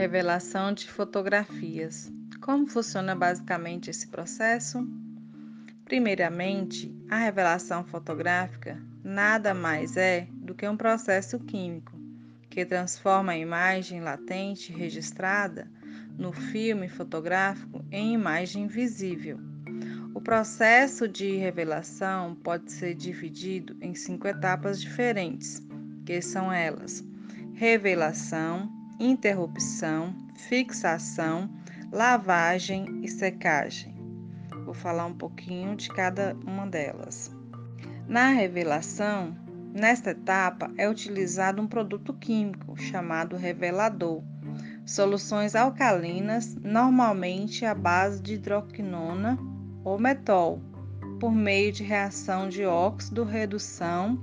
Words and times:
Revelação 0.00 0.72
de 0.72 0.90
fotografias. 0.90 2.10
Como 2.40 2.66
funciona 2.66 3.14
basicamente 3.14 3.90
esse 3.90 4.08
processo? 4.08 4.88
Primeiramente, 5.84 6.90
a 7.10 7.18
revelação 7.18 7.84
fotográfica 7.84 8.80
nada 9.04 9.52
mais 9.52 9.98
é 9.98 10.26
do 10.32 10.54
que 10.54 10.66
um 10.66 10.74
processo 10.74 11.38
químico 11.38 11.92
que 12.48 12.64
transforma 12.64 13.32
a 13.32 13.36
imagem 13.36 14.00
latente 14.00 14.72
registrada 14.72 15.70
no 16.16 16.32
filme 16.32 16.88
fotográfico 16.88 17.84
em 17.92 18.14
imagem 18.14 18.68
visível. 18.68 19.38
O 20.14 20.20
processo 20.22 21.06
de 21.06 21.36
revelação 21.36 22.34
pode 22.36 22.72
ser 22.72 22.94
dividido 22.94 23.76
em 23.82 23.94
cinco 23.94 24.26
etapas 24.26 24.80
diferentes, 24.80 25.62
que 26.06 26.22
são 26.22 26.50
elas: 26.50 27.04
revelação, 27.52 28.79
interrupção, 29.00 30.14
fixação, 30.34 31.48
lavagem 31.90 33.00
e 33.02 33.08
secagem. 33.08 33.98
Vou 34.66 34.74
falar 34.74 35.06
um 35.06 35.14
pouquinho 35.14 35.74
de 35.74 35.88
cada 35.88 36.36
uma 36.46 36.66
delas. 36.66 37.34
Na 38.06 38.28
revelação, 38.28 39.34
nesta 39.72 40.10
etapa 40.10 40.70
é 40.76 40.88
utilizado 40.88 41.62
um 41.62 41.66
produto 41.66 42.12
químico 42.12 42.76
chamado 42.76 43.36
revelador. 43.36 44.22
Soluções 44.84 45.54
alcalinas, 45.54 46.54
normalmente 46.56 47.64
à 47.64 47.74
base 47.74 48.20
de 48.20 48.34
hidroquinona 48.34 49.38
ou 49.82 49.98
metol, 49.98 50.60
por 51.18 51.32
meio 51.32 51.72
de 51.72 51.82
reação 51.82 52.50
de 52.50 52.66
óxido 52.66 53.24
redução, 53.24 54.22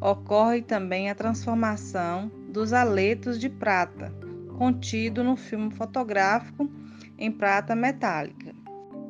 ocorre 0.00 0.62
também 0.62 1.10
a 1.10 1.14
transformação 1.14 2.30
dos 2.52 2.74
aletos 2.74 3.40
de 3.40 3.48
prata, 3.48 4.12
contido 4.58 5.24
no 5.24 5.36
filme 5.36 5.74
fotográfico 5.74 6.70
em 7.18 7.32
prata 7.32 7.74
metálica. 7.74 8.54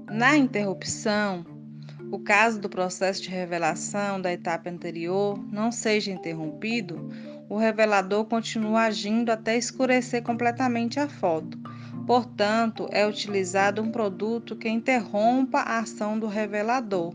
Na 0.09 0.37
interrupção, 0.37 1.45
o 2.13 2.19
caso 2.19 2.61
do 2.61 2.69
processo 2.69 3.23
de 3.23 3.31
revelação 3.31 4.21
da 4.21 4.33
etapa 4.33 4.71
anterior 4.71 5.43
não 5.51 5.73
seja 5.73 6.13
interrompido, 6.13 7.09
o 7.49 7.57
revelador 7.57 8.25
continua 8.27 8.83
agindo 8.83 9.31
até 9.31 9.57
escurecer 9.57 10.23
completamente 10.23 11.01
a 11.01 11.09
foto. 11.09 11.59
Portanto, 12.07 12.87
é 12.91 13.07
utilizado 13.07 13.83
um 13.83 13.91
produto 13.91 14.55
que 14.55 14.69
interrompa 14.69 15.61
a 15.61 15.81
ação 15.81 16.19
do 16.19 16.27
revelador. 16.27 17.15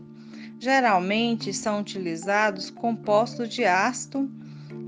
Geralmente 0.58 1.52
são 1.52 1.80
utilizados 1.80 2.70
compostos 2.70 3.48
de 3.48 3.64
ácido, 3.64 4.30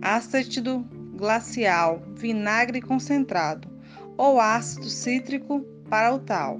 ácido 0.02 0.84
glacial, 1.20 2.02
vinagre 2.14 2.80
concentrado 2.80 3.68
ou 4.16 4.40
ácido 4.40 4.88
cítrico 4.88 5.60
para 5.88 6.12
o 6.12 6.18
tal. 6.18 6.56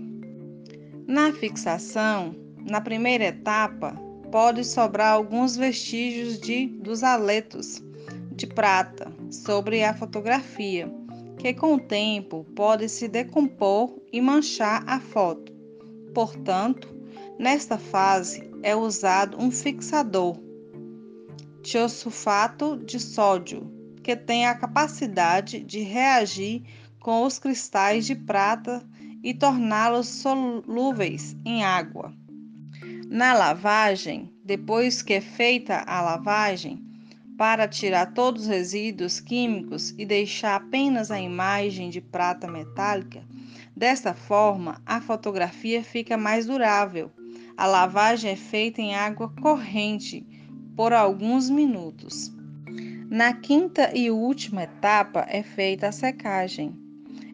Na 1.06 1.32
fixação, 1.32 2.36
na 2.68 2.80
primeira 2.80 3.24
etapa, 3.24 3.94
pode 4.30 4.64
sobrar 4.64 5.14
alguns 5.14 5.56
vestígios 5.56 6.38
de 6.38 6.66
dos 6.66 7.02
aletos 7.02 7.82
de 8.32 8.46
prata 8.46 9.12
sobre 9.30 9.82
a 9.82 9.92
fotografia, 9.94 10.88
que 11.38 11.52
com 11.52 11.74
o 11.74 11.80
tempo 11.80 12.46
pode 12.54 12.88
se 12.88 13.08
decompor 13.08 13.98
e 14.12 14.20
manchar 14.20 14.84
a 14.86 15.00
foto. 15.00 15.52
Portanto, 16.14 16.88
nesta 17.38 17.78
fase 17.78 18.48
é 18.62 18.76
usado 18.76 19.36
um 19.42 19.50
fixador, 19.50 20.38
tiosulfato 21.62 22.76
de 22.78 23.00
sódio, 23.00 23.79
que 24.02 24.16
tem 24.16 24.46
a 24.46 24.54
capacidade 24.54 25.60
de 25.60 25.80
reagir 25.80 26.62
com 27.00 27.24
os 27.24 27.38
cristais 27.38 28.06
de 28.06 28.14
prata 28.14 28.82
e 29.22 29.34
torná-los 29.34 30.08
solúveis 30.08 31.36
em 31.44 31.64
água. 31.64 32.12
Na 33.08 33.34
lavagem, 33.34 34.32
depois 34.44 35.02
que 35.02 35.14
é 35.14 35.20
feita 35.20 35.84
a 35.86 36.00
lavagem, 36.00 36.84
para 37.36 37.66
tirar 37.66 38.12
todos 38.12 38.42
os 38.42 38.48
resíduos 38.48 39.18
químicos 39.18 39.94
e 39.96 40.04
deixar 40.04 40.56
apenas 40.56 41.10
a 41.10 41.18
imagem 41.18 41.88
de 41.88 42.00
prata 42.00 42.46
metálica, 42.46 43.24
desta 43.74 44.12
forma 44.12 44.80
a 44.84 45.00
fotografia 45.00 45.82
fica 45.82 46.16
mais 46.16 46.46
durável. 46.46 47.10
A 47.56 47.66
lavagem 47.66 48.30
é 48.30 48.36
feita 48.36 48.82
em 48.82 48.94
água 48.94 49.32
corrente 49.40 50.26
por 50.76 50.92
alguns 50.92 51.48
minutos. 51.48 52.30
Na 53.10 53.32
quinta 53.32 53.90
e 53.92 54.08
última 54.08 54.62
etapa 54.62 55.26
é 55.28 55.42
feita 55.42 55.88
a 55.88 55.92
secagem. 55.92 56.72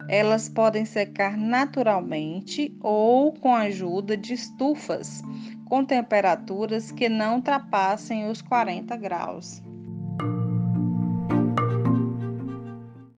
Elas 0.09 0.49
podem 0.49 0.85
secar 0.85 1.37
naturalmente 1.37 2.75
ou 2.81 3.31
com 3.31 3.53
a 3.53 3.61
ajuda 3.61 4.17
de 4.17 4.33
estufas 4.33 5.21
com 5.65 5.85
temperaturas 5.85 6.91
que 6.91 7.07
não 7.07 7.35
ultrapassem 7.35 8.27
os 8.27 8.41
40 8.41 8.97
graus. 8.97 9.61